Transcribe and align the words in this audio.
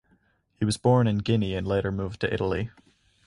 He 0.57 0.65
was 0.65 0.77
born 0.77 1.05
in 1.05 1.19
Guinea 1.19 1.53
and 1.53 1.67
later 1.67 1.91
moved 1.91 2.21
to 2.21 2.33
Italy. 2.33 2.71